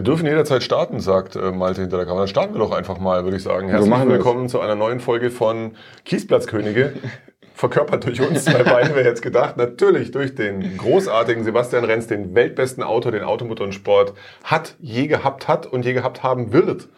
[0.00, 2.22] Wir dürfen jederzeit starten, sagt äh, Malte hinter der Kamera.
[2.22, 3.66] Dann starten wir doch einfach mal, würde ich sagen.
[3.66, 4.08] So Herzlich wir's.
[4.08, 5.72] willkommen zu einer neuen Folge von
[6.06, 6.94] Kiesplatzkönige.
[7.54, 9.58] Verkörpert durch uns zwei Beine, wer jetzt gedacht.
[9.58, 15.06] Natürlich durch den großartigen Sebastian Renz, den weltbesten Autor, den Automotor und Sport hat, je
[15.06, 16.88] gehabt hat und je gehabt haben wird.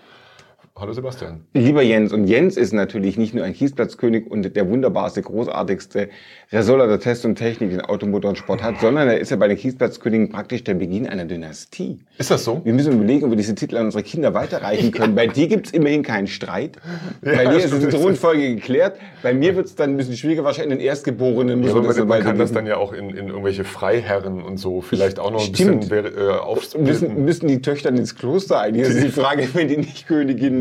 [0.74, 1.42] Hallo Sebastian.
[1.52, 6.08] Lieber Jens, und Jens ist natürlich nicht nur ein Kiesplatzkönig und der wunderbarste, großartigste
[6.50, 9.48] Resoller der Test und Technik, den Automotor und Sport hat, sondern er ist ja bei
[9.48, 11.98] den Kiesplatzkönigen praktisch der Beginn einer Dynastie.
[12.16, 12.62] Ist das so?
[12.64, 15.14] Wir müssen überlegen, ob wir diese Titel an unsere Kinder weiterreichen können.
[15.14, 16.78] Bei dir gibt's immerhin keinen Streit.
[17.22, 18.96] Ja, bei dir ist in der Thronfolge geklärt.
[19.22, 20.42] Bei mir wird's dann ein bisschen schwieriger.
[20.42, 23.10] Wahrscheinlich den Erstgeborenen Ja, müssen aber man, so man kann das dann ja auch in,
[23.10, 25.90] in irgendwelche Freiherren und so vielleicht auch noch ein Stimmt.
[25.90, 27.24] bisschen äh, Müssen, aufsplitten.
[27.26, 28.76] müssen die Töchter ins Kloster ein?
[28.78, 30.08] Das ist die Frage, wenn die nicht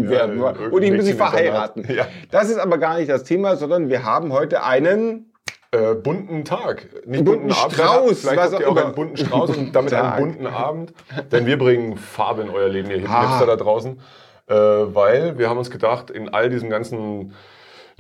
[0.08, 0.40] Königinnen werden.
[0.40, 1.86] irgendein Oder ich muss sie verheiraten.
[1.94, 2.08] Ja.
[2.32, 5.32] Das ist aber gar nicht das Thema, sondern wir haben heute einen
[5.72, 6.88] äh, bunten Tag.
[7.06, 10.16] Nicht Bunten Strauß, Vielleicht habt ihr auch einen bunten Strauß und damit Tag.
[10.18, 10.94] einen bunten Abend.
[11.32, 13.22] Denn wir bringen Farbe in euer Leben, ihr Ah.
[13.30, 14.00] Hipster da draußen.
[14.48, 17.34] Äh, weil wir haben uns gedacht, in all diesem ganzen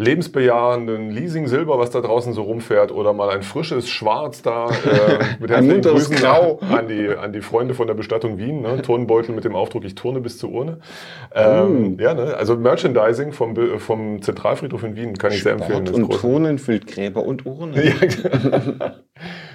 [0.02, 4.67] lebensbejahenden Leasing-Silber, was da draußen so rumfährt, oder mal ein frisches Schwarz da.
[4.67, 6.59] Äh, mit herzlichen Grüßen Grau.
[6.71, 8.61] An die, an die Freunde von der Bestattung Wien.
[8.61, 8.81] Ne?
[8.81, 10.79] Turnbeutel mit dem Aufdruck, ich turne bis zur Urne.
[11.33, 12.02] Ähm, Oh.
[12.02, 12.35] Ja, ne?
[12.35, 15.85] also Merchandising vom, vom Zentralfriedhof in Wien kann ich sehr empfehlen.
[15.85, 16.22] Sport das und groß.
[16.22, 17.75] Turnen füllt Gräber und Urnen.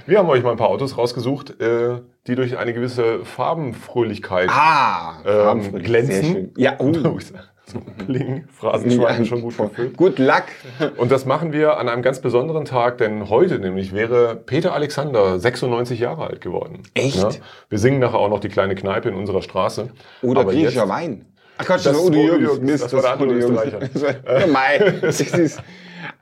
[0.06, 4.48] Ja, wir haben euch mal ein paar Autos rausgesucht, äh, die durch eine gewisse Farbenfröhlichkeit
[4.48, 6.52] Ah, ähm, glänzen.
[6.56, 6.92] Ja, oh.
[7.66, 9.96] So Bling, Phrasenschwein schon gut gefüllt.
[9.96, 10.44] Good luck.
[10.96, 15.38] Und das machen wir an einem ganz besonderen Tag, denn heute nämlich wäre Peter Alexander
[15.40, 16.82] 96 Jahre alt geworden.
[16.94, 17.16] Echt?
[17.16, 17.28] Ja?
[17.68, 19.88] Wir singen nachher auch noch die kleine Kneipe in unserer Straße.
[20.22, 21.24] Oder Aber griechischer jetzt- Wein.
[21.58, 22.60] Ach Quatsch, Das das, Udo Jürgens.
[22.60, 23.34] Mist, das war der Udo.
[23.34, 23.78] Österreicher.
[25.02, 25.32] Das Ja.
[25.40, 25.62] Das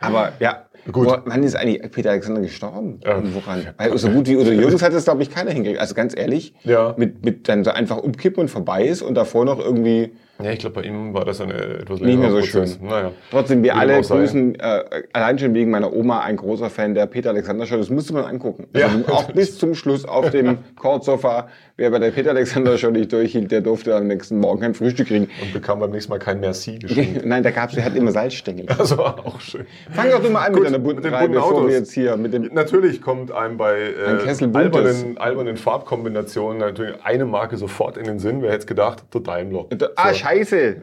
[0.01, 1.06] aber ja, Gut.
[1.08, 3.01] Wo, wann ist eigentlich Peter Alexander gestorben?
[3.05, 3.17] Ja.
[3.17, 3.67] Und woran?
[3.79, 5.80] Weil so gut wie Udo Jürgens hat es, glaube ich, keiner hingekriegt.
[5.80, 6.95] Also ganz ehrlich, Ja.
[6.98, 10.58] mit, mit dann so einfach umkippen und vorbei ist und davor noch irgendwie Ja, ich
[10.58, 12.74] glaube, bei ihm war das eine etwas Nicht mehr so Prozess.
[12.78, 12.89] schön.
[12.89, 13.12] Naja.
[13.30, 17.30] Trotzdem, wir alle grüßen, äh, allein schon wegen meiner Oma, ein großer Fan der Peter
[17.30, 17.77] Alexander Show.
[17.77, 18.67] Das musste man angucken.
[18.74, 18.86] Ja.
[18.89, 21.48] Also auch bis zum Schluss auf dem Couchsofa.
[21.77, 25.08] Wer bei der Peter Alexander Show nicht durchhielt, der durfte am nächsten Morgen kein Frühstück
[25.08, 25.28] kriegen.
[25.42, 27.24] Und bekam beim nächsten Mal kein Merci geschenkt.
[27.27, 28.67] Nein, da gab's, der hat immer Salzstängel.
[28.78, 29.67] Das war auch schön.
[29.92, 31.68] Fang doch mal an Gut, mit deiner mit bunten den Reihe, bunten bevor Autos.
[31.68, 32.50] wir jetzt hier mit dem...
[32.52, 33.74] Natürlich kommt einem bei
[34.06, 34.55] Ein äh, Buntes.
[34.55, 38.42] albernen, albernen Farbkombinationen natürlich eine Marke sofort in den Sinn.
[38.42, 39.05] Wer hätte es gedacht?
[39.14, 39.67] Der Daimler.
[39.96, 40.14] Ah, So.
[40.24, 40.77] Scheiße.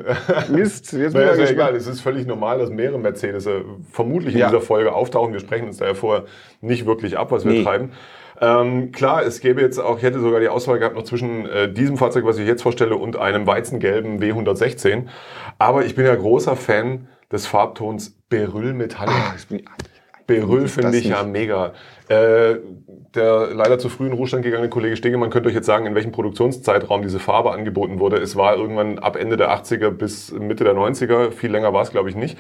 [0.50, 0.94] Mist.
[0.94, 1.76] Jetzt Naja, ist ja ja egal.
[1.76, 4.48] Es ist völlig normal, dass mehrere Mercedes äh, vermutlich in Ja.
[4.50, 5.34] dieser Folge auftauchen.
[5.34, 6.26] Wir sprechen uns daher vorher
[6.62, 7.64] nicht wirklich ab, was wir Nee.
[7.64, 7.92] treiben.
[8.44, 11.72] Ähm, klar, es gäbe jetzt auch, ich hätte sogar die Auswahl gehabt noch zwischen äh,
[11.72, 15.04] diesem Fahrzeug, was ich jetzt vorstelle, und einem weizengelben W116.
[15.60, 19.14] Aber ich bin ja großer Fan des Farbtons Beryl Metallic.
[19.14, 19.62] Ah, ich bin,
[20.28, 21.32] Beryl ist finde ich ja nicht?
[21.32, 21.74] mega.
[22.08, 22.56] Äh,
[23.16, 26.12] der leider zu früh in Ruhestand gegangene Kollege Stegemann könnte euch jetzt sagen, in welchem
[26.12, 28.18] Produktionszeitraum diese Farbe angeboten wurde.
[28.18, 31.32] Es war irgendwann ab Ende der 80er bis Mitte der 90er.
[31.32, 32.38] Viel länger war es, glaube ich, nicht.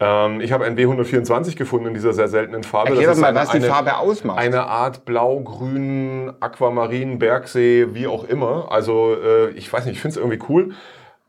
[0.00, 2.90] Ähm, ich habe ein W124 gefunden in dieser sehr seltenen Farbe.
[2.90, 4.38] Erklär Das doch mal, eine- was die eine- Farbe ausmacht.
[4.38, 8.70] Eine Art blau-grün, Aquamarin, Bergsee, wie auch immer.
[8.70, 10.70] Also äh, ich weiß nicht, ich finde es irgendwie cool.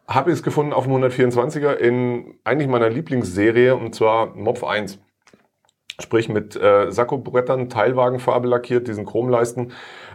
[0.07, 4.99] Habe es gefunden auf dem 124er in eigentlich meiner Lieblingsserie und zwar Mopf 1.
[6.01, 9.71] Sprich mit äh, Sakkobrettern, Teilwagenfarbe lackiert, diesen Chromleisten,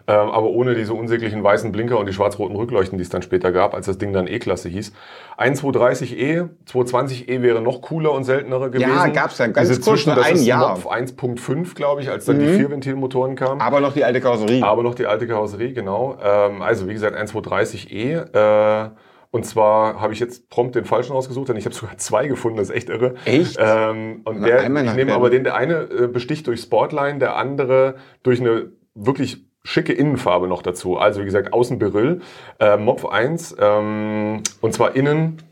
[0.07, 3.53] äh, aber ohne diese unsäglichen weißen Blinker und die schwarz-roten Rückleuchten, die es dann später
[3.53, 4.93] gab, als das Ding dann E-Klasse hieß.
[5.37, 8.89] Ein 230e, 220e wäre noch cooler und seltenerer gewesen.
[8.91, 10.71] Ja, gab's dann ganz Diese kurz, zwischen, das ein ist Jahr.
[10.71, 12.57] Mopf 1.5, glaube ich, als dann die Mhm.
[12.57, 13.61] Vierventilmotoren kamen.
[13.61, 14.65] Aber noch die alte Karosserie.
[14.65, 16.17] Aber noch die alte Karosserie, genau.
[16.21, 18.85] Ähm, also wie gesagt, 1.230e.
[18.87, 18.91] Äh,
[19.31, 22.57] und zwar habe ich jetzt prompt den falschen rausgesucht, denn ich habe sogar zwei gefunden,
[22.57, 23.15] das ist echt irre.
[23.25, 23.57] Echt?
[23.59, 27.37] Ähm, und Na, der, ich nehme aber den, der eine äh, besticht durch Sportline, der
[27.37, 30.97] andere durch eine wirklich schicke Innenfarbe noch dazu.
[30.97, 32.23] Also wie gesagt, außen Beryl,
[32.59, 35.43] äh, Mopf 1 ähm, und zwar innen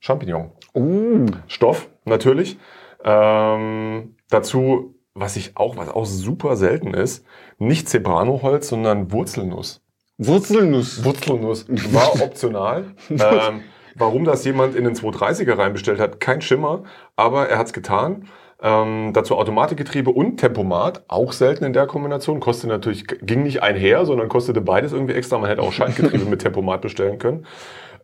[0.00, 0.52] Champignon.
[0.74, 2.58] Uh, Stoff, natürlich.
[3.04, 7.26] Ähm, dazu, was ich auch, was auch super selten ist,
[7.58, 9.82] nicht Zebrano-Holz, sondern Wurzelnuss.
[10.22, 11.02] Wurzelnuss.
[11.02, 12.84] Wurzelnuss war optional.
[13.10, 13.62] ähm,
[13.94, 16.84] warum das jemand in den 230er reinbestellt hat, kein Schimmer,
[17.16, 18.28] aber er hat es getan.
[18.62, 22.38] Ähm, dazu Automatikgetriebe und Tempomat, auch selten in der Kombination.
[22.40, 25.38] Kostet natürlich, ging nicht einher, sondern kostete beides irgendwie extra.
[25.38, 27.46] Man hätte auch Schaltgetriebe mit Tempomat bestellen können.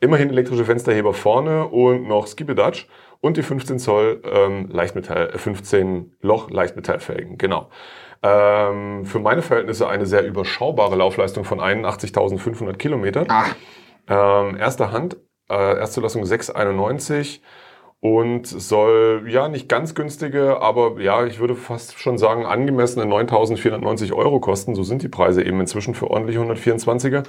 [0.01, 2.87] Immerhin elektrische Fensterheber vorne und noch Skibedatsch
[3.21, 7.69] und die 15 Zoll ähm, Leichtmetall, äh, 15 Loch Leichtmetallfelgen, genau.
[8.23, 13.27] Ähm, für meine Verhältnisse eine sehr überschaubare Laufleistung von 81.500 Kilometern.
[13.29, 13.45] Ah,
[14.09, 15.17] Ähm, erster Hand,
[15.51, 17.43] äh, Erstzulassung 691
[18.01, 24.13] und soll ja nicht ganz günstige, aber ja, ich würde fast schon sagen angemessene 9.490
[24.13, 24.75] Euro kosten.
[24.75, 27.25] So sind die Preise eben inzwischen für ordentliche 124er.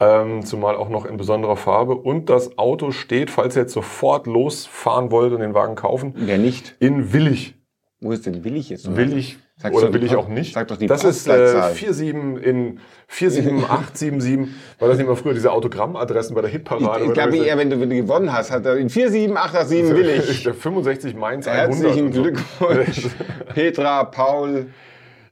[0.00, 1.94] Ähm, zumal auch noch in besonderer Farbe.
[1.94, 6.38] Und das Auto steht, falls ihr jetzt sofort losfahren wollt und den Wagen kaufen, Wer
[6.38, 6.74] nicht?
[6.80, 7.54] in Willig.
[8.00, 8.96] Wo ist denn willig jetzt?
[8.96, 10.54] Willig Sag's oder will ich auch nicht.
[10.54, 11.74] sag doch die das ist äh, Postleitzahl.
[11.74, 14.54] 47 in 47877.
[14.78, 17.04] War das nicht mal früher diese Autogrammadressen bei der Hitparade?
[17.04, 20.42] Ich, ich glaube eher, wenn du, wenn du gewonnen hast, hat er in 47887 willig.
[20.44, 21.68] Der 65 Mainz 100.
[21.68, 22.10] Herzlichen.
[22.10, 23.08] Glückwunsch.
[23.54, 24.66] Petra, Paul.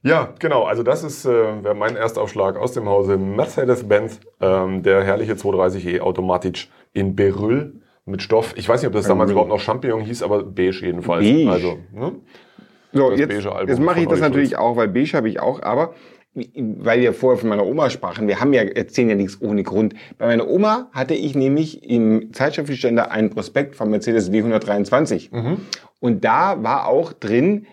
[0.03, 0.63] Ja, genau.
[0.63, 1.29] Also das ist äh,
[1.63, 4.19] wäre mein Erstaufschlag aus dem Hause Mercedes-Benz.
[4.39, 8.53] Ähm, der herrliche 230e automatisch in Beryl mit Stoff.
[8.55, 11.23] Ich weiß nicht, ob das damals überhaupt noch Champignon hieß, aber beige jedenfalls.
[11.23, 11.51] Beige.
[11.51, 12.13] Also, ne?
[12.93, 15.93] So, jetzt, jetzt mache ich von das natürlich auch, weil beige habe ich auch, aber
[16.33, 19.95] weil wir vorher von meiner Oma sprachen, wir haben ja, erzählen ja nichts ohne Grund.
[20.17, 25.35] Bei meiner Oma hatte ich nämlich im Zeitschriftenständer einen Prospekt vom Mercedes W123.
[25.35, 25.57] Mhm.
[25.99, 27.67] Und da war auch drin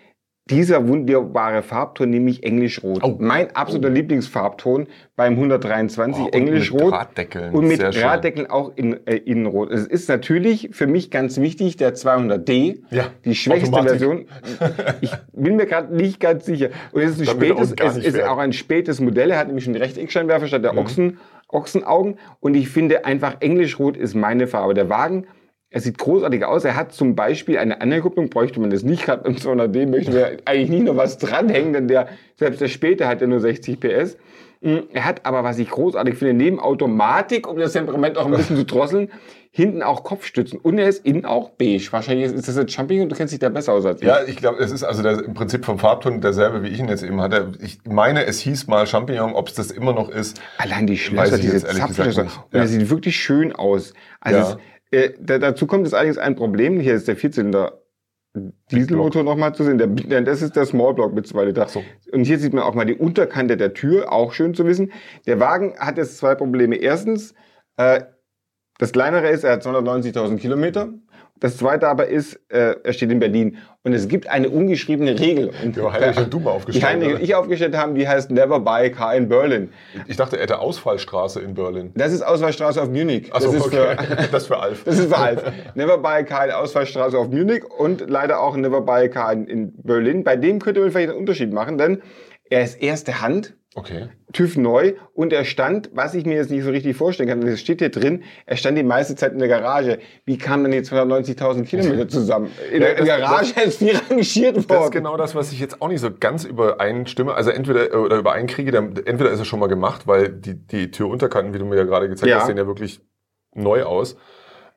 [0.49, 3.03] dieser wunderbare Farbton, nämlich Englischrot.
[3.03, 3.15] Oh.
[3.19, 6.81] Mein absoluter Lieblingsfarbton beim 123 Oh, und Englischrot.
[6.81, 7.53] mit Drahtdeckeln.
[7.53, 8.01] Und mit Sehr schön.
[8.03, 9.71] Drahtdeckeln auch in, äh, innenrot.
[9.71, 13.89] Es ist natürlich für mich ganz wichtig, der 200D, Ja, die schwächste Automatik.
[13.99, 14.25] Version.
[15.01, 16.69] Ich bin mir gerade nicht ganz sicher.
[16.91, 19.31] Und es ist ein spätes, es ist auch ein spätes Modell.
[19.31, 20.63] Er hat nämlich einen Rechteckscheinwerfer statt Mhm.
[20.63, 21.17] der Ochsen,
[21.47, 22.17] Ochsenaugen.
[22.39, 24.73] Und ich finde einfach Englischrot ist meine Farbe.
[24.73, 25.25] Der Wagen,
[25.71, 26.63] er sieht großartig aus.
[26.65, 30.37] Er hat zum Beispiel eine Anhängerkupplung, bräuchte man das nicht gerade beim 200D, möchten wir
[30.45, 32.07] eigentlich nicht noch was dranhängen, denn der,
[32.37, 34.17] selbst der späte hat ja nur 60 PS.
[34.61, 38.31] Mm, Er hat aber, was ich großartig finde, neben Automatik, um das Temperament auch ein
[38.31, 39.09] bisschen zu drosseln,
[39.51, 40.59] hinten auch Kopfstützen.
[40.59, 41.87] Und er ist innen auch beige.
[41.91, 44.07] Wahrscheinlich ist das jetzt Champignon, du kennst dich da besser aus als ich.
[44.07, 46.87] Ja, ich glaube, es ist also der, im Prinzip vom Farbton derselbe, wie ich ihn
[46.89, 47.53] jetzt eben hatte.
[47.61, 50.39] Ich meine, es hieß mal Champignon, ob es das immer noch ist.
[50.57, 52.23] Allein die Schlösser, diese Zapfschlösser.
[52.23, 52.59] Und Ja.
[52.59, 53.93] er sieht wirklich schön aus.
[54.19, 54.57] Also Ja.
[54.91, 56.79] Äh, da, dazu kommt es allerdings ein Problem.
[56.79, 57.79] Hier ist der Vierzylinder
[58.71, 59.77] Dieselmotor nochmal zu sehen.
[59.77, 61.67] Der, der, das ist der Smallblock mit zwei Liter.
[61.67, 61.83] so.
[62.11, 64.91] Und hier sieht man auch mal die Unterkante der Tür, auch schön zu wissen.
[65.25, 66.75] Der Wagen hat jetzt zwei Probleme.
[66.75, 67.33] Erstens,
[67.77, 68.01] äh,
[68.77, 70.93] das kleinere ist, er hat 290.000 Kilometer.
[71.39, 73.57] Das zweite aber ist, äh, er steht in Berlin.
[73.83, 75.51] Und es gibt eine ungeschriebene Regel.
[75.63, 76.85] Und Ja, Heinrich und du mal die aufgestellt.
[76.85, 77.23] Heinrich und oder?
[77.23, 79.71] ich aufgestellt haben, die heißt Never Buy Car in Berlin.
[80.07, 81.91] Ich dachte, er hätte Ausfallstraße in Berlin.
[81.95, 83.33] Das ist Ausfallstraße auf Munich.
[83.33, 83.95] Achso, das ist okay.
[83.97, 84.83] für, das für Alf.
[84.83, 85.43] das ist für Alf.
[85.75, 89.73] Never Buy Car in Ausfallstraße auf Munich und leider auch Never Buy Car in, in
[89.81, 90.23] Berlin.
[90.23, 92.01] Bei dem könnte man vielleicht einen Unterschied machen, denn
[92.49, 94.09] er ist erste Hand, Okay.
[94.33, 97.59] TÜV neu und er stand, was ich mir jetzt nicht so richtig vorstellen kann, das
[97.59, 99.99] steht hier drin, er stand die meiste Zeit in der Garage.
[100.25, 102.49] Wie kamen denn jetzt 290.000 Kilometer zusammen?
[102.73, 104.65] In der Ja, das- Garage ist viel rangiert worden.
[104.67, 107.33] Das ist genau das, was ich jetzt auch nicht so ganz übereinstimme.
[107.35, 110.89] Also entweder äh, oder übereinkriege, dann, entweder ist es schon mal gemacht, weil die, die
[110.89, 112.39] Türunterkanten, wie du mir ja gerade gezeigt Ja.
[112.39, 113.01] hast, sehen ja wirklich
[113.53, 114.17] neu aus.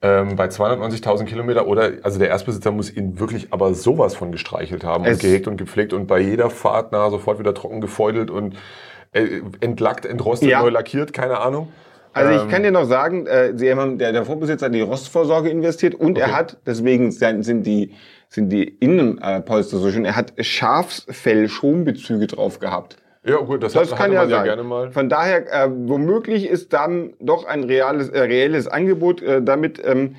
[0.04, 4.82] Ähm, bei 290.000 Kilometer oder, also der Erstbesitzer muss ihn wirklich aber sowas von gestreichelt
[4.82, 8.28] haben Es- und gehegt und gepflegt und bei jeder Fahrt na, sofort wieder trocken gefeudelt
[8.31, 8.56] und
[9.12, 10.60] äh, entlackt, entrostet, Ja.
[10.62, 11.69] neu lackiert, keine Ahnung.
[12.14, 14.78] Also ich Ähm, kann dir noch sagen, äh, Sie haben, der, der Vorbesitzer hat in
[14.78, 16.34] die Rostvorsorge investiert und er Okay.
[16.34, 17.94] hat, deswegen sind die,
[18.28, 22.96] sind die Innenpolster so schön, er hat Schafsfell-Schonbezüge drauf gehabt.
[23.25, 24.45] Ja, gut, das, Das hat, kann ja ja sein.
[24.45, 24.91] gerne mal.
[24.91, 29.81] Von daher, äh, womöglich ist dann doch ein reales, äh, reelles Angebot äh, damit.
[29.85, 30.17] Ähm,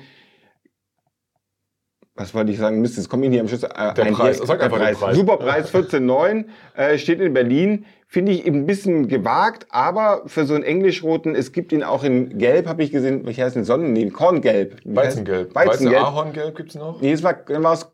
[2.16, 2.80] was wollte ich sagen?
[2.80, 3.64] Mist, jetzt komme ich nicht am Schluss.
[3.64, 4.38] Äh, Der Preis.
[4.38, 5.16] Sag einfach den Preis.
[5.16, 6.44] Super Preis 14,9
[6.76, 7.84] äh, steht in Berlin.
[8.06, 12.38] Finde ich ein bisschen gewagt, aber für so einen Englischroten, es gibt ihn auch in
[12.38, 13.26] Gelb, habe ich gesehen.
[13.26, 13.92] Wie heißt denn Sonnen?
[13.92, 14.76] Nee, Korngelb.
[14.84, 15.52] Weizengelb.
[15.54, 15.96] Weizengelb.
[15.96, 17.00] Weizen-Ahorngelb gibt's noch?
[17.00, 17.92] Nee, es war, dann war es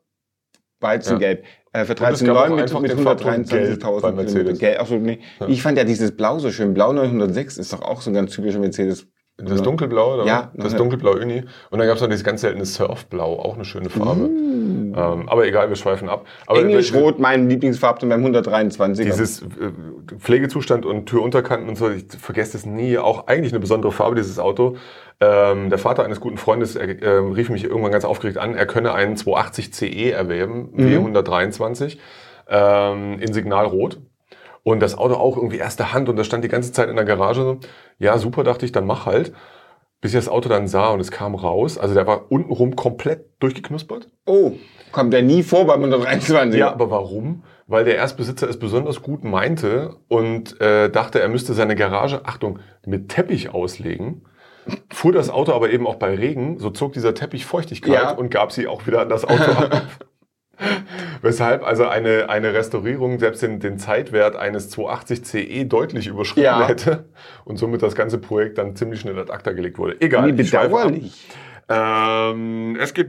[0.81, 1.45] Weizengelb.
[1.73, 4.33] Äh, für Und es gab auch 13,9 mit, mit den Farbton Gelb 123.000 bei Mercedes.
[4.35, 4.59] Kilometer.
[4.59, 4.79] Gelb.
[4.81, 5.21] Ach so, nee.
[5.47, 6.75] Ich fand ja dieses Blau so schön.
[6.75, 9.07] Blau 906 ist doch auch so ein ganz typischer Mercedes.
[9.43, 10.27] Das dunkelblau, oder?
[10.27, 10.79] Ja, Das ja.
[10.79, 11.45] dunkelblau Uni.
[11.71, 14.29] Und dann gab es noch dieses ganz seltene Surfblau, auch eine schöne Farbe.
[14.29, 14.95] Mm.
[14.95, 16.27] Ähm, aber egal, wir schweifen ab.
[16.47, 19.07] Aber Englischrot, mein Lieblingsfarbton beim 123.
[19.07, 19.47] Dieses äh,
[20.19, 22.99] Pflegezustand und Türunterkanten und so, ich vergesse das nie.
[22.99, 24.77] Auch eigentlich eine besondere Farbe, dieses Auto.
[25.23, 28.67] Ähm, der Vater eines guten Freundes er, äh, rief mich irgendwann ganz aufgeregt an, er
[28.67, 31.15] könne einen 280 CE erwerben, Mhm.
[31.15, 31.99] W123,
[32.49, 34.01] ähm, in Signalrot.
[34.63, 37.05] Und das Auto auch irgendwie erste Hand und das stand die ganze Zeit in der
[37.05, 37.59] Garage.
[37.99, 39.33] Ja, super, dachte ich, dann mach halt.
[40.03, 41.77] Bis ich das Auto dann sah und es kam raus.
[41.77, 44.09] Also der war untenrum komplett durchgeknuspert.
[44.25, 44.53] Oh,
[44.93, 46.59] kommt ja nie vor beim 123.
[46.59, 47.45] Ja, aber warum?
[47.67, 52.59] Weil der Erstbesitzer es besonders gut meinte und äh, dachte, er müsste seine Garage, Achtung,
[52.87, 54.23] mit Teppich auslegen.
[54.93, 58.11] Fuhr das Auto aber eben auch bei Regen, so zog dieser Teppich Feuchtigkeit Ja.
[58.13, 59.83] und gab sie auch wieder an das Auto ab.
[61.23, 66.69] Weshalb also eine, eine Restaurierung selbst den, den Zeitwert eines 280 CE deutlich überschritten Ja.
[66.69, 67.09] hätte
[67.45, 69.97] und somit das ganze Projekt dann ziemlich schnell ad acta gelegt wurde.
[70.01, 71.29] Egal, Wie bedauerlich.
[71.73, 73.09] Ähm, es geht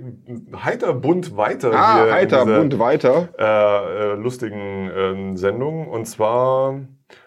[0.64, 3.30] heiter bunt weiter Ah, hier heiter, dieser bunt weiter.
[3.38, 5.88] äh, äh, lustigen ähm, Sendung.
[5.88, 6.80] Und zwar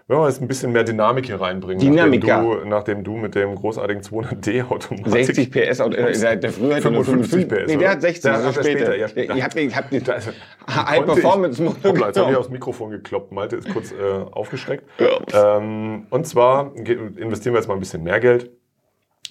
[0.06, 3.34] wenn wir jetzt ein bisschen mehr Dynamik hier reinbringen, Dynamik, nachdem, du, nachdem du mit
[3.34, 7.76] dem großartigen 200D Automatik 60 PS, Auto, äh, der, früher hatte nur 55 PS, Nee,
[7.78, 8.96] der hat 60, Der hat er später.
[8.96, 9.06] ja.
[9.06, 10.28] Ich habe ich hab den Da ist-
[10.68, 13.32] High konnte Performance ich, Motor Hoppla, jetzt habe ich aufs Mikrofon gekloppt.
[13.32, 13.94] Malte ist kurz äh,
[14.30, 14.84] aufgeschreckt.
[15.32, 18.50] Ähm, und zwar investieren wir jetzt mal ein bisschen mehr Geld.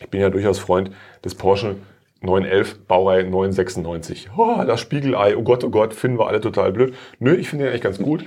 [0.01, 0.89] Ich bin ja durchaus Freund
[1.23, 1.75] des Porsche
[2.21, 4.29] 911 Baureihe 996.
[4.35, 6.95] Oh, das Spiegelei, oh Gott, oh Gott, finden wir alle total blöd.
[7.19, 8.25] Nö, ich finde den eigentlich ganz gut.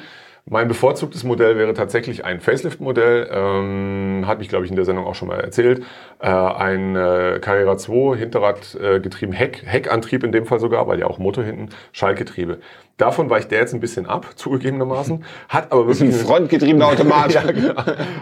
[0.48, 3.28] Mein bevorzugtes Modell wäre tatsächlich ein Facelift-Modell.
[3.32, 5.82] Ähm, hat mich, glaube ich, in der Sendung auch schon mal erzählt.
[6.20, 9.00] Äh, ein äh, Carrera 2, Hinterrad äh,
[9.32, 12.58] Heck, Heckantrieb in dem Fall sogar, weil ja auch Motor hinten, Schaltgetriebe.
[12.96, 15.24] Davon weicht der jetzt ein bisschen ab, zugegebenermaßen.
[15.48, 17.32] Hat aber Ein wirklich eine- frontgetriebener Automat.
[17.34, 17.74] ja, genau.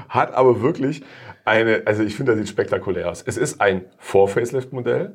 [0.09, 1.03] Hat aber wirklich
[1.45, 3.23] eine, also ich finde, das sieht spektakulär aus.
[3.27, 5.13] Es ist ein Vor-Facelift-Modell,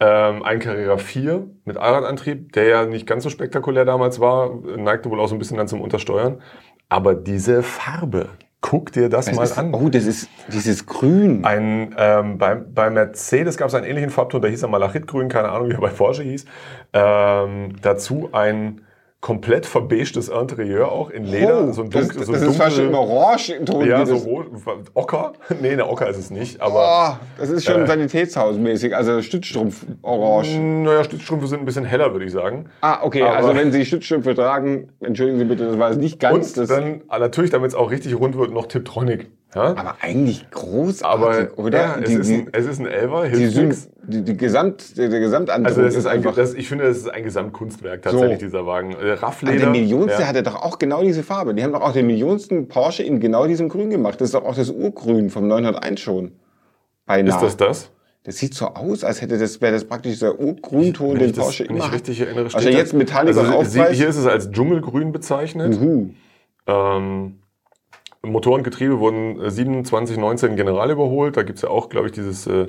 [0.00, 5.10] ähm, ein Carrera 4 mit Allradantrieb, der ja nicht ganz so spektakulär damals war, neigte
[5.10, 6.40] wohl auch so ein bisschen dann zum Untersteuern.
[6.88, 8.30] Aber diese Farbe,
[8.62, 9.74] guck dir das, Das mal ist, an.
[9.74, 11.44] oh, das ist dieses Grün.
[11.44, 15.50] Ein, ähm, bei, bei Mercedes gab es einen ähnlichen Farbton, der hieß ja Malachitgrün, keine
[15.50, 16.46] Ahnung, wie er bei Porsche hieß.
[16.94, 18.80] Ähm, dazu ein
[19.20, 21.68] komplett verbeigetes Interieur auch in Leder.
[21.68, 23.86] Oh, so ein das, dunkel, das so ein ist fast schon dunkel- im Orange-Ton.
[23.86, 24.46] ja, so das- rot.
[24.94, 25.32] Ocker?
[25.60, 26.60] Nee, eine Ocker ist es nicht.
[26.60, 30.58] Aber Oh, das ist schon Äh, Sanitätshausmäßig, also Stützstrumpf-Orange.
[30.58, 32.66] naja, Stützstrümpfe sind ein bisschen heller, würde ich sagen.
[32.80, 36.18] Ah, okay, Aber- also wenn Sie Stützstrümpfe tragen, entschuldigen Sie bitte, das war es nicht
[36.18, 36.48] ganz.
[36.48, 39.30] Und Das, dann ah, natürlich, damit es auch richtig rund wird, noch Tiptronic.
[39.54, 39.62] Ja?
[39.62, 41.78] aber eigentlich großartig, Aber oder?
[41.80, 44.96] ja, es, die, ist die, ein, es ist ein Elfer, die, hilft die, die Gesamt,
[44.96, 46.36] der, Gesamtantrag Also das ist ein, einfach...
[46.36, 48.46] das, ich finde, das ist ein Gesamtkunstwerk tatsächlich, So.
[48.46, 48.92] dieser Wagen.
[48.92, 49.56] Äh, Aber Raffleder.
[49.58, 50.28] der Millionste ja.
[50.28, 51.52] hatte doch auch genau diese Farbe.
[51.54, 54.20] Die haben doch auch den millionsten Porsche in genau diesem Grün gemacht.
[54.20, 56.32] Das ist doch auch das Urgrün vom 901 schon.
[57.06, 57.34] Beinahe.
[57.34, 57.90] Ist das das?
[58.22, 61.36] Das sieht so aus, als hätte das, wäre das praktisch der Urgrünton, Wenn den ich
[61.36, 61.94] das Porsche nicht immer hat.
[61.94, 63.84] richtig erinnere, Also steht jetzt da- Metallic also?
[63.86, 65.74] Hier ist es als Dschungelgrün bezeichnet.
[65.80, 66.10] Uhu.
[66.66, 67.39] Ähm,
[68.22, 71.36] Motor und Getriebe wurden äh, 27, 19 general überholt.
[71.36, 72.68] Da gibt's ja auch, glaube ich, dieses äh,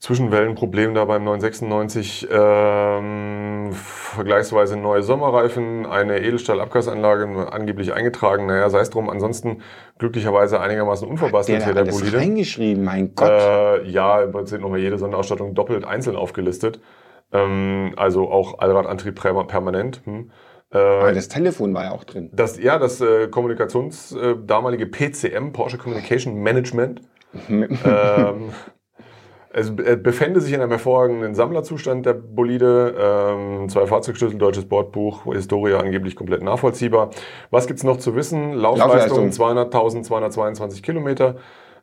[0.00, 2.26] Zwischenwellenproblem da beim 996.
[2.30, 8.46] Ähm, vergleichsweise neue Sommerreifen, eine Edelstahlabgasanlage angeblich eingetragen.
[8.46, 9.08] Naja, sei es drum.
[9.08, 9.62] Ansonsten
[9.98, 12.16] glücklicherweise einigermaßen unverbastelt hier der Bolide.
[12.16, 13.30] reingeschrieben, mein Gott.
[13.30, 16.80] Äh, ja, im Prinzip nochmal jede Sonderausstattung doppelt einzeln aufgelistet.
[17.32, 20.00] Ähm, also auch Allradantrieb perma- permanent.
[20.04, 20.30] Hm.
[20.72, 22.30] Äh, Aber das Telefon war ja auch drin.
[22.32, 27.02] das, ja, das äh, Kommunikations, äh, damalige PCM, Porsche Communication Management,
[27.50, 28.50] ähm,
[29.54, 32.94] es be- befände sich in einem hervorragenden Sammlerzustand der Bolide.
[32.98, 37.10] Ähm, zwei Fahrzeugschlüssel, deutsches Bordbuch, Historia angeblich komplett nachvollziehbar.
[37.50, 38.54] Was gibt's noch zu wissen?
[38.54, 39.58] Laufleistung, Laufleistung.
[39.58, 41.36] 200.222 Kilometer.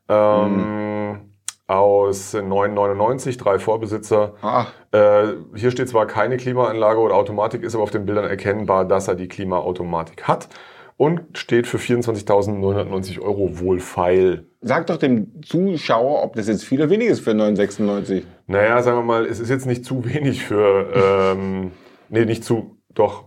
[0.07, 1.28] Ähm,
[1.69, 4.33] Aus 999, drei Vorbesitzer.
[4.41, 8.85] Ah, Äh, hier steht zwar keine Klimaanlage oder Automatik, ist aber auf den Bildern erkennbar,
[8.85, 10.49] dass er die Klimaautomatik hat
[10.97, 14.47] und steht für 24.990 Euro wohlfeil.
[14.61, 18.25] sag doch dem Zuschauer, ob das jetzt viel oder wenig ist für 996.
[18.47, 21.71] Naja, sagen wir mal, es ist jetzt nicht zu wenig für, ähm,
[22.09, 23.25] nee, nicht zu, doch,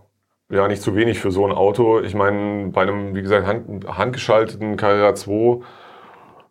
[0.51, 2.01] ja, nicht zu wenig für so ein Auto.
[2.01, 5.61] Ich meine, bei einem, wie gesagt, hand, handgeschalteten Carrera 2,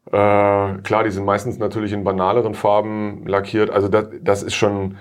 [0.07, 0.11] äh,
[0.83, 3.71] klar, die sind meistens natürlich in banaleren Farben lackiert.
[3.71, 4.97] Also das, das ist schon,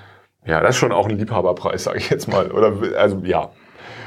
[0.46, 2.52] ja, das ist schon auch ein Liebhaberpreis, sage ich jetzt mal.
[2.52, 3.52] Oder also ja,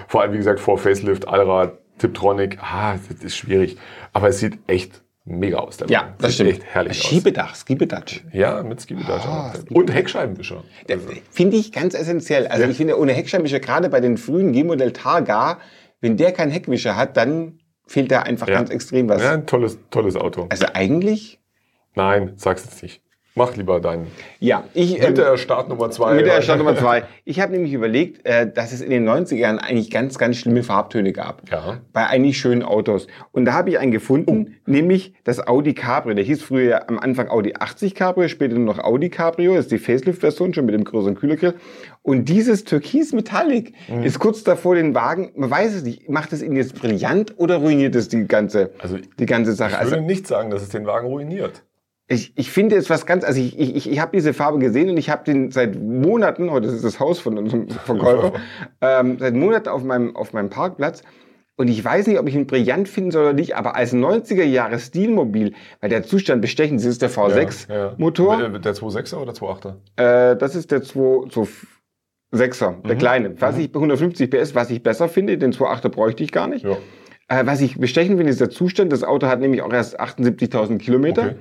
[0.08, 3.76] vor allem wie gesagt vor Facelift, Allrad, Tiptronic, ah, das ist schwierig.
[4.12, 5.76] Aber es sieht echt mega aus.
[5.78, 6.14] Der Ja, Wagen.
[6.18, 6.50] das sieht stimmt.
[6.50, 7.06] echt herrlich aus.
[7.08, 8.20] Schiebedach, Skibedatsch.
[8.32, 9.24] Ja, mit Skibidage.
[9.26, 10.62] Ah, Und Heckscheibenwischer.
[10.86, 10.98] Das
[11.30, 12.46] Finde ich ganz essentiell.
[12.46, 12.68] Also Ja.
[12.70, 15.58] ich finde, ohne Heckscheibenwischer, gerade bei den frühen G-Modell Targa,
[16.00, 18.54] wenn der keinen Heckwischer hat, dann fehlt da einfach Ja.
[18.54, 19.22] ganz extrem was.
[19.22, 20.46] Ja, ein tolles, tolles Auto.
[20.50, 21.40] Also eigentlich,
[21.96, 23.02] Nein, sag's jetzt nicht.
[23.36, 24.06] Mach lieber deinen.
[24.38, 24.62] ja.
[24.74, 26.14] Ich, Mit ähm, der Start Nummer zwei.
[26.14, 27.02] mit der Stadt Nummer zwei.
[27.26, 31.12] Ich habe nämlich überlegt, äh, dass es in den 90ern eigentlich ganz, ganz schlimme Farbtöne
[31.12, 31.42] gab.
[31.50, 31.80] Ja.
[31.92, 33.06] Bei eigentlich schönen Autos.
[33.32, 36.14] Und da habe ich einen gefunden, nämlich das Audi Cabrio.
[36.14, 39.54] Der hieß früher am Anfang Audi 80 Cabrio, später nur noch Audi Cabrio.
[39.54, 41.54] Das ist die Facelift-Version, schon mit dem größeren Kühlergrill.
[42.02, 43.72] Und dieses Türkis Metallic
[44.04, 47.56] ist kurz davor, den Wagen, man weiß es nicht, macht es ihn jetzt brillant oder
[47.56, 49.72] ruiniert es die ganze, Also, die ganze Sache?
[49.72, 51.62] Ich Also, würde nicht sagen, dass es den Wagen ruiniert.
[52.14, 54.96] Ich, ich finde es was ganz, also ich, ich, ich, habe diese Farbe gesehen und
[54.96, 58.32] ich habe den seit Monaten, heute ist das Haus von unserem Verkäufer,
[58.80, 61.02] ähm, seit Monaten auf meinem, auf meinem Parkplatz.
[61.56, 64.42] Und ich weiß nicht, ob ich ihn brillant finden soll oder nicht, aber als 90er
[64.42, 67.94] Jahre Stilmobil, weil der Zustand bestechend ist, ist der V6 Ja, ja.
[67.96, 70.32] Der der 2.6er oder 2.8er?
[70.32, 72.98] Äh, das ist der 2.6er, der Mhm.
[72.98, 73.40] kleine.
[73.40, 76.64] Was ich 150 PS, was ich besser finde, den 2.8er bräuchte ich gar nicht.
[76.64, 76.76] Ja.
[77.28, 78.92] Äh, was ich bestechend finde, ist der Zustand.
[78.92, 81.22] Das Auto hat nämlich auch erst 78.000 Kilometer.
[81.22, 81.36] Okay.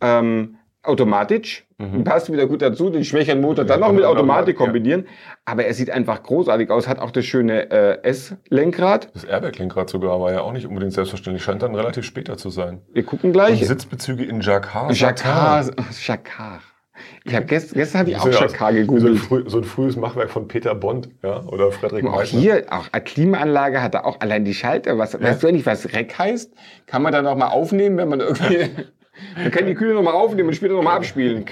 [0.00, 1.66] Ähm, automatisch.
[2.04, 4.64] Passt wieder gut dazu, den schwächeren Motor dann noch mit Automatik ja.
[4.66, 5.06] kombinieren.
[5.46, 9.08] Aber er sieht einfach großartig aus, hat auch das schöne äh, S-Lenkrad.
[9.14, 11.42] Das Airbag-Lenkrad sogar war ja auch nicht unbedingt selbstverständlich.
[11.42, 12.82] Scheint dann relativ später zu sein.
[12.92, 13.66] Wir gucken Und gleich.
[13.66, 14.94] Sitzbezüge in Jacquard.
[14.94, 15.74] Jacquard.
[16.06, 16.60] Jacquard.
[17.24, 19.50] Ich habe gestern, gestern habe ich auch Jacquard wie So ein, gegoogelt.
[19.50, 21.42] so ein frühes Machwerk von Peter Bond ja?
[21.44, 22.40] oder Frederik Auch Meissner.
[22.40, 24.98] hier, auch eine Klimaanlage hat er auch allein die Schalter.
[24.98, 26.52] Was, Weißt du eigentlich, was Reck heißt?
[26.86, 28.68] Kann man dann auch mal aufnehmen, wenn man irgendwie.
[29.36, 31.44] man kann die Kühe noch mal aufnehmen und später noch mal abspielen.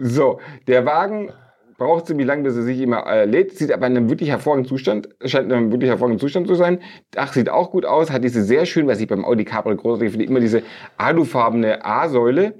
[0.00, 1.30] So, der Wagen
[1.78, 4.68] braucht ziemlich lang, bis er sich immer äh, lädt, sieht aber in einem wirklich hervorragenden
[4.68, 6.78] Zustand, scheint in einem wirklich hervorragenden Zustand zu sein.
[7.10, 10.10] Dach sieht auch gut aus, hat diese sehr schön, was ich beim Audi Cabrio großartig
[10.12, 10.62] finde, immer diese
[10.96, 12.54] alufarbene A-Säule,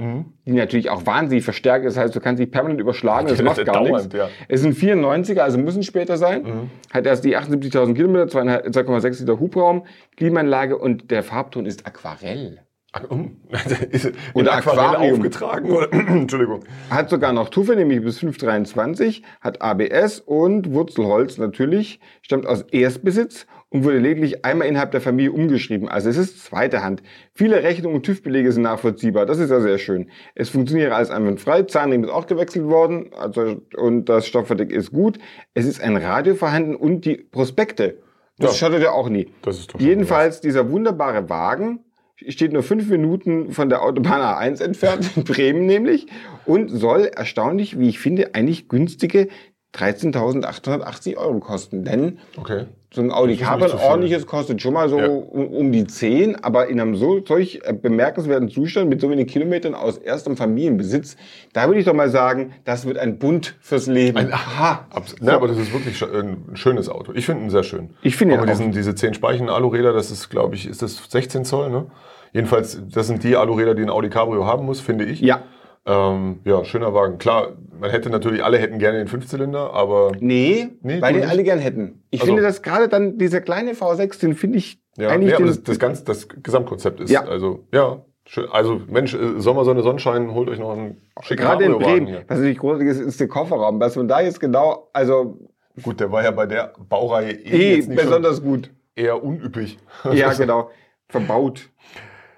[0.44, 1.96] die natürlich auch wahnsinnig verstärkt ist.
[1.96, 4.08] Das heißt, du kannst dich permanent überschlagen, das Ja, macht gar nichts.
[4.08, 4.28] dauernd, ja.
[4.48, 6.70] Es sind 94er, also müssen später sein.
[6.92, 9.84] Hat erst die 78.000 Kilometer, 2,5 2,6 Liter Hubraum,
[10.16, 12.62] Klimaanlage und der Farbton ist Aquarell.
[13.08, 13.38] Um.
[13.90, 15.14] Ist in Oder Aquarell Aquarium.
[15.16, 15.70] aufgetragen?
[15.70, 15.92] Oder?
[15.92, 16.60] Entschuldigung.
[16.90, 23.46] Hat sogar noch Tuffe, nämlich bis 523, hat ABS und Wurzelholz natürlich, stammt aus Erstbesitz
[23.70, 25.88] und wurde lediglich einmal innerhalb der Familie umgeschrieben.
[25.88, 27.02] Also es ist zweite Hand.
[27.32, 29.24] Viele Rechnungen und TÜV-Belege sind nachvollziehbar.
[29.24, 30.10] Das ist ja sehr schön.
[30.34, 31.62] Es funktioniert alles einwandfrei.
[31.62, 35.18] Zahnriemen ist auch gewechselt worden also, und das Stoffverdeck ist gut.
[35.54, 38.02] Es ist ein Radio vorhanden und die Prospekte.
[38.38, 38.56] Das Ja.
[38.66, 39.30] schadet ja auch nie.
[39.40, 41.80] Das ist doch Jedenfalls dieser wunderbare Wagen
[42.16, 46.06] steht nur fünf Minuten von der Autobahn A1 entfernt, in Bremen nämlich,
[46.46, 49.28] und soll erstaunlich, wie ich finde, eigentlich günstige
[49.74, 51.84] 13.880 Euro kosten.
[51.84, 52.66] Denn Okay.
[52.92, 55.08] so ein Audi Cabrio, ordentliches, kostet schon mal so Ja.
[55.08, 59.28] um, um die 10, aber in einem so solch äh, bemerkenswerten Zustand mit so wenig
[59.28, 61.16] Kilometern aus erstem Familienbesitz,
[61.52, 64.18] da würde ich doch mal sagen, das wird ein Bund fürs Leben.
[64.18, 64.86] Ein Aha.
[64.90, 67.12] Abs ne, aber das ist wirklich ein schönes Auto.
[67.14, 67.90] Ich finde ihn sehr schön.
[68.02, 68.54] Ich finde ihn Aber auch.
[68.54, 71.86] diesen, diese 10 Speichen Aluräder, das ist, glaube ich, ist das 16 Zoll, ne?
[72.34, 75.20] Jedenfalls, das sind die Aluräder, die ein Audi Cabrio haben muss, finde ich.
[75.20, 75.42] ja.
[75.84, 77.18] Ähm, ja, schöner Wagen.
[77.18, 81.30] Klar, man hätte natürlich, alle hätten gerne den Fünfzylinder, aber Nee, Nee, weil den nicht?
[81.30, 82.04] alle gern hätten.
[82.10, 82.26] Ich Ach so.
[82.26, 85.62] finde, dass gerade dann dieser kleine V6, den finde ich ja, eigentlich nee, aber das,
[85.62, 87.24] das, ganz, das Gesamtkonzept ist, Ja.
[87.24, 88.46] also, ja, schön.
[88.52, 92.24] Also, Mensch, äh, Sommer, Sonne, Sonnenschein, holt euch noch einen schicken gerade in Bremen, hier.
[92.28, 93.80] was natürlich großartig ist, ist der Kofferraum.
[93.80, 95.38] Was man da jetzt genau, also
[95.82, 98.70] Gut, der war ja bei der Baureihe eh, eh besonders gut.
[98.94, 99.78] eher unüppig.
[100.12, 100.70] Ja, genau.
[101.08, 101.70] Verbaut.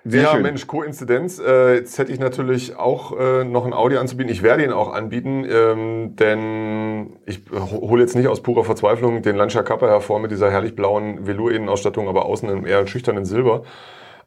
[0.07, 0.43] Sehr ja, schön.
[0.43, 1.39] Mensch, Koinzidenz.
[1.39, 4.31] Äh, jetzt hätte ich natürlich auch äh, noch ein Audi anzubieten.
[4.31, 9.23] Ich werde ihn auch anbieten, ähm, denn ich ho- hole jetzt nicht aus purer Verzweiflung
[9.23, 13.63] den Lancia Kappa hervor mit dieser herrlich blauen Velour-Innenausstattung, aber außen im eher schüchternen Silber.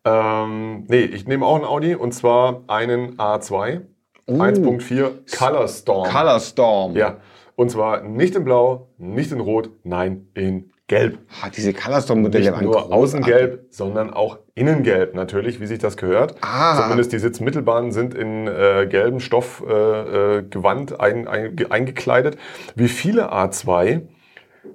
[0.04, 3.82] Ähm, nee, ich nehme auch einen Audi und zwar einen A2
[4.28, 6.10] 1.4 Color Storm.
[6.10, 6.96] Color Storm.
[6.96, 7.18] Ja,
[7.56, 11.20] und zwar nicht in Blau, nicht in Rot, nein, in Gelb.
[11.42, 12.94] Ah, diese Color Storm Modelle Nicht waren nur.
[12.94, 16.36] Außengelb, sondern auch Innengelb natürlich, wie sich das gehört.
[16.42, 16.82] Ah.
[16.82, 22.38] Zumindest die Sitzmittelbahnen sind in äh, gelbem Stoffgewand äh, Gewand ein, ein, ge- eingekleidet.
[22.76, 24.04] Wie viele A2,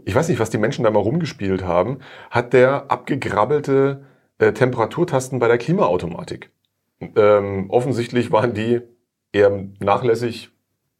[0.05, 1.99] ich weiß nicht, was die Menschen da mal rumgespielt haben,
[2.31, 4.05] hat der abgegrabbelte
[4.39, 6.51] äh, Temperaturtasten bei der Klimaautomatik.
[7.17, 8.83] Ähm, offensichtlich waren die
[9.33, 10.52] eher nachlässig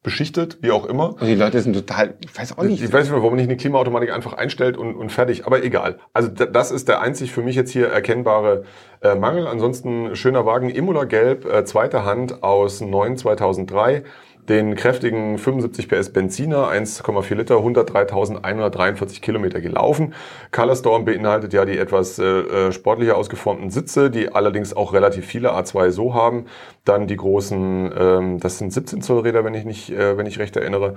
[0.03, 1.11] beschichtet, wie auch immer.
[1.21, 2.83] Und die Leute sind total, ich weiß auch nicht.
[2.83, 5.99] Ich weiß nicht, warum man nicht eine Klimaautomatik einfach einstellt und, und fertig, aber egal.
[6.13, 8.65] Also da- das ist der einzig für mich jetzt hier erkennbare
[9.01, 9.47] äh, Mangel.
[9.47, 14.03] Ansonsten schöner Wagen, Imola Gelb, äh, zweite Hand aus 9 2003.
[14.49, 20.15] Den kräftigen 75 PS Benziner, 1,4 Liter, 103.143 Kilometer gelaufen.
[20.51, 25.27] Color Storm beinhaltet ja die etwas äh, äh, sportlicher ausgeformten Sitze, die allerdings auch relativ
[25.27, 26.47] viele A2 so haben.
[26.85, 30.41] Dann die großen, ähm, das sind 17 Zoll Räder, wenn ich nicht, äh, wenn ich
[30.41, 30.97] recht erinnere.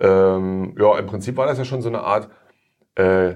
[0.00, 2.30] Ähm, ja, im Prinzip war das ja schon so eine Art,
[2.94, 3.34] äh,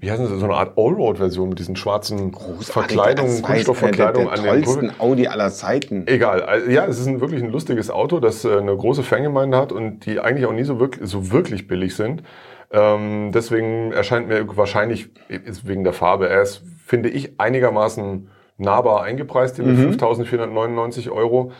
[0.00, 4.92] wie heißt das, so eine Art Allroad-Version mit diesen schwarzen Verkleidungen, Kunststoffverkleidungen an den tollsten
[5.00, 6.06] Audi aller Zeiten.
[6.06, 9.56] Egal, also, ja, es ist ein, wirklich ein lustiges Auto, das äh, eine große Fangemeinde
[9.56, 12.22] hat und die eigentlich auch nie so wirklich, so wirklich billig sind.
[12.70, 19.02] Ähm, deswegen erscheint mir wahrscheinlich, ist wegen der Farbe, er ist, finde ich, einigermaßen nahbar
[19.02, 21.52] eingepreist hier mit 5.499 Euro.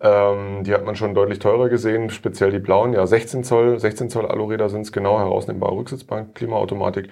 [0.00, 4.10] Ähm, die hat man schon deutlich teurer gesehen, speziell die blauen, ja 16 Zoll, 16
[4.10, 7.08] Zoll Aluräder sind es genau, herausnehmbare Rücksitzbank, Klimaautomatik.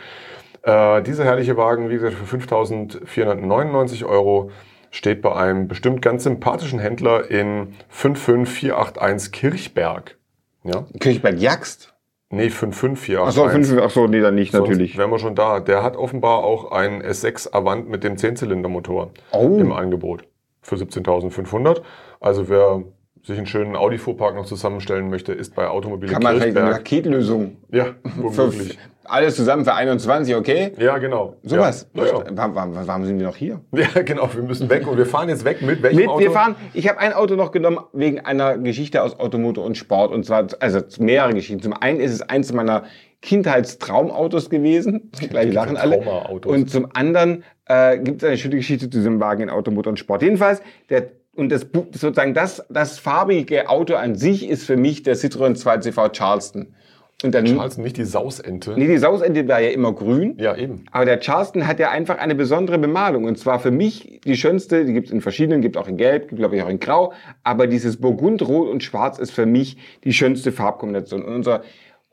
[0.64, 4.50] Äh, dieser herrliche Wagen, wie gesagt, für 5.499 Euro
[4.90, 10.16] steht bei einem bestimmt ganz sympathischen Händler in 55481 Kirchberg.
[10.62, 10.86] Ja?
[11.00, 11.90] Kirchberg Jagst.
[12.30, 13.62] Nee, 55481.
[13.78, 14.96] Achso, ach so, nee, dann nicht, Sonst natürlich.
[14.96, 15.60] wären wir schon da.
[15.60, 19.58] Der hat offenbar auch einen S6 Avant mit dem 10-Zylinder-Motor Oh.
[19.60, 20.24] im Angebot
[20.62, 21.82] für 17.500.
[22.20, 22.82] Also wer
[23.24, 26.84] sich einen schönen Audi-Fuhrpark noch zusammenstellen möchte, ist bei Automobile Kann man vielleicht eine Kirchberg.
[26.84, 28.78] Paketlösung Ja, womöglich.
[29.04, 30.72] alles zusammen für 21, okay?
[30.78, 31.36] Ja, genau.
[31.42, 31.88] Sowas.
[31.94, 32.12] Ja, ja.
[32.32, 33.60] Warum, warum, sind wir noch hier?
[33.72, 34.28] ja, genau.
[34.32, 36.20] Wir müssen weg und wir fahren jetzt weg mit welchem Mit, Auto?
[36.20, 40.12] wir fahren, ich habe ein Auto noch genommen wegen einer Geschichte aus Automotor und Sport.
[40.12, 41.62] Und zwar, also mehrere Geschichten.
[41.62, 42.84] Zum einen ist es eins meiner
[43.22, 45.10] Kindheitstraumautos gewesen.
[45.30, 45.98] Gleich lachen alle.
[46.44, 49.98] Und zum anderen äh, gibt es eine schöne Geschichte zu diesem Wagen in Automotor und
[49.98, 50.20] Sport.
[50.20, 50.60] Jedenfalls,
[50.90, 55.56] der, und das sozusagen das, das farbige Auto an sich ist für mich der Citroën
[55.56, 56.74] 2CV Charleston.
[57.22, 58.74] Und dann, Charleston, nicht die Sausente.
[58.76, 60.36] nee, die Sausende war ja immer grün.
[60.38, 60.84] Ja, eben.
[60.90, 63.24] Aber der Charleston hat ja einfach eine besondere Bemalung.
[63.24, 66.28] Und zwar für mich die schönste, die gibt es in verschiedenen, gibt auch in Gelb,
[66.28, 67.12] gibt glaube ich auch in Grau.
[67.42, 71.22] Aber dieses Burgund, Rot und Schwarz ist für mich die schönste Farbkombination.
[71.22, 71.62] Und unser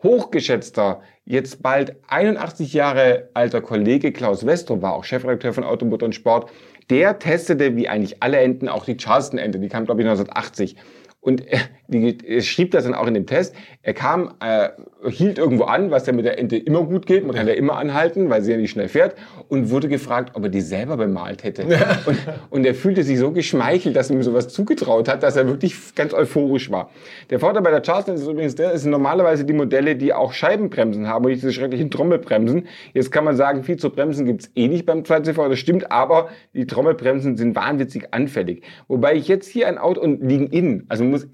[0.01, 6.15] hochgeschätzter, jetzt bald 81 Jahre alter Kollege Klaus Westrow war auch Chefredakteur von Automotor und
[6.15, 6.49] Sport.
[6.89, 9.59] Der testete, wie eigentlich alle Enten, auch die Charleston-Ente.
[9.59, 10.75] Die kam, glaube ich, 1980.
[11.19, 11.43] Und
[11.91, 13.55] die, er schrieb das dann auch in dem Test.
[13.81, 14.69] Er kam, äh,
[15.09, 17.25] hielt irgendwo an, was ja mit der Ente immer gut geht.
[17.25, 19.15] Man kann ja immer anhalten, weil sie ja nicht schnell fährt.
[19.49, 21.65] Und wurde gefragt, ob er die selber bemalt hätte.
[22.05, 22.17] Und,
[22.49, 25.75] und er fühlte sich so geschmeichelt, dass er ihm sowas zugetraut hat, dass er wirklich
[25.95, 26.89] ganz euphorisch war.
[27.29, 30.33] Der Vorteil bei der Charleston ist übrigens der, es sind normalerweise die Modelle, die auch
[30.33, 32.67] Scheibenbremsen haben und nicht diese schrecklichen Trommelbremsen.
[32.93, 36.29] Jetzt kann man sagen, viel zu Bremsen gibt's eh nicht beim 2CV, das stimmt, aber
[36.53, 38.63] die Trommelbremsen sind wahnwitzig anfällig.
[38.87, 41.27] Wobei ich jetzt hier ein Auto und liegen innen, also man muss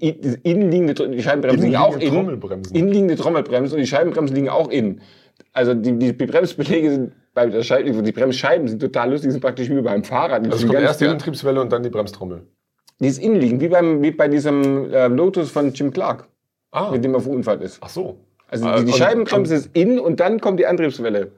[0.50, 2.12] innenliegende, die Scheibenbremsen liegen auch innen.
[2.14, 2.76] Trommelbremsen.
[2.76, 5.00] Innenliegende Trommelbremsen und die Scheibenbremsen liegen auch innen.
[5.52, 9.70] Also die, die Bremsbeläge sind bei der Scheibe, die Bremsscheiben sind total lustig, sind praktisch
[9.70, 10.44] wie beim Fahrrad.
[10.44, 11.06] Die Also kommt erst die.
[11.06, 12.42] Antriebswelle und dann die Bremstrommel.
[13.00, 16.26] Die ist innenliegend, wie, beim, wie bei diesem äh, Lotus von Jim Clark,
[16.72, 17.78] Ah, mit dem er verunfallt ist.
[17.80, 18.18] ach so.
[18.48, 21.30] Also Ah, die, die und- Scheibenbremse ist innen und dann kommt die Antriebswelle.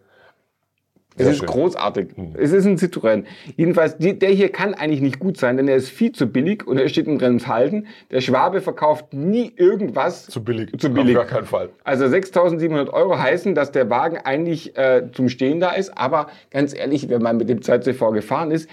[1.16, 1.48] Es Sehr ist schön.
[1.48, 2.08] großartig.
[2.34, 3.24] Es ist ein Citroën.
[3.56, 6.66] Jedenfalls, die, der hier kann eigentlich nicht gut sein, denn er ist viel zu billig
[6.66, 7.88] und er steht in Bremshalten.
[8.10, 10.70] Der Schwabe verkauft nie irgendwas Zu billig.
[10.78, 11.16] Zu billig.
[11.16, 11.70] Auf gar keinen Fall.
[11.84, 15.96] Also 6.700 Euro heißen, dass der Wagen eigentlich äh, zum Stehen da ist.
[15.98, 18.68] Aber ganz ehrlich, wenn man mit dem 2CV gefahren ist,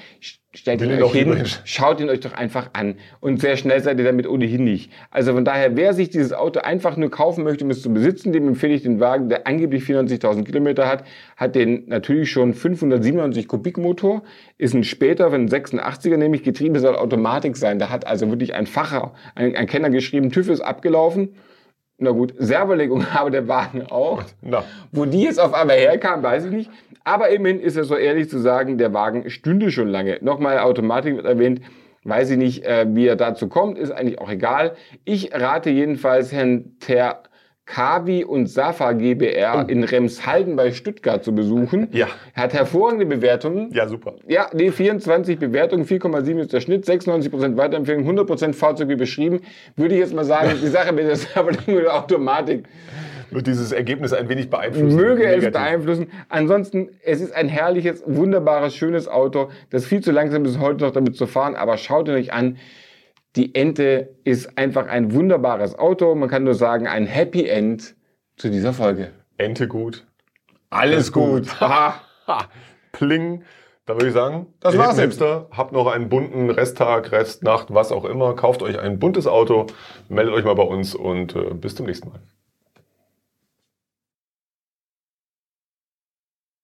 [0.54, 1.46] stellt Will ihn euch hin, hin.
[1.66, 2.96] schaut ihn euch doch einfach an.
[3.20, 4.92] Und sehr schnell seid ihr damit ohnehin nicht.
[5.12, 8.34] Also von daher, wer sich dieses Auto einfach nur kaufen möchte, um es zu besitzen,
[8.34, 11.04] dem empfehle ich den Wagen, der angeblich 94.000 Kilometer hat,
[11.36, 14.24] hat den natürlich schon 597 Kubik Motor,
[14.58, 17.80] ist ein später, wenn ein 86er nämlich, Getriebe soll Automatik sein.
[17.80, 21.36] Da hat also wirklich ein Facher, ein, ein Kenner geschrieben, TÜV ist abgelaufen.
[22.00, 24.24] Na gut, Servolegung habe der Wagen auch.
[24.42, 26.72] Na, Wo die jetzt auf einmal herkam, weiß ich nicht.
[27.08, 30.18] Aber immerhin ist es so ehrlich zu sagen, der Wagen stünde schon lange.
[30.20, 31.62] Nochmal Automatik wird erwähnt.
[32.04, 34.74] Weiß ich nicht, äh, wie er dazu kommt, ist eigentlich auch egal.
[35.06, 37.24] Ich rate jedenfalls Herrn Ter
[37.66, 41.88] Kavi und Safa GBR in Remshalden bei Stuttgart zu besuchen.
[41.94, 42.08] Ja.
[42.34, 43.72] Hat hervorragende Bewertungen.
[43.72, 44.16] ja, super.
[44.28, 49.42] Ja, nee, 24 Bewertungen, 4,7 ist der Schnitt, 96% Weiterempfehlung, 100% Fahrzeug wie beschrieben.
[49.78, 52.66] Würde ich jetzt mal sagen, die Sache mit der Servolegung oder Automatik
[53.32, 54.96] Wird dieses Ergebnis ein wenig beeinflussen.
[54.96, 56.08] möge es beeinflussen.
[56.30, 60.92] Ansonsten, es ist ein herrliches, wunderbares, schönes Auto, das viel zu langsam ist, heute noch
[60.92, 62.58] damit zu fahren, aber schaut ihn euch an.
[63.36, 66.16] Die Ente ist einfach ein wunderbares Auto.
[66.16, 67.96] Man kann nur sagen, ein Happy End
[68.36, 69.12] zu dieser Folge.
[69.38, 70.06] Ente gut.
[70.70, 71.62] Alles gut.
[71.62, 72.02] Ha,
[72.92, 73.44] pling.
[73.86, 75.00] Da würde ich sagen, Das ihr war's.
[75.00, 78.36] Hipster, habt noch einen bunten Resttag, Restnacht, was auch immer.
[78.36, 79.68] Kauft euch ein buntes Auto,
[80.10, 82.20] meldet euch mal bei uns und äh, bis zum nächsten Mal.